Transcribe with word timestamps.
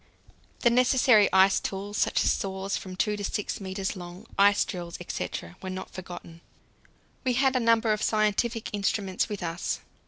The 0.61 0.71
necessary 0.71 1.31
ice 1.31 1.59
tools, 1.59 1.95
such 1.95 2.23
as 2.23 2.31
saws 2.31 2.75
from 2.75 2.95
2 2.95 3.17
to 3.17 3.23
6 3.23 3.61
metres 3.61 3.95
long, 3.95 4.25
ice 4.35 4.65
drills, 4.65 4.97
etc., 4.99 5.57
were 5.61 5.69
not 5.69 5.91
forgotten. 5.91 6.41
We 7.23 7.33
had 7.33 7.55
a 7.55 7.59
number 7.59 7.93
of 7.93 8.01
scientific 8.01 8.71
instruments 8.73 9.29
with 9.29 9.43
us. 9.43 9.81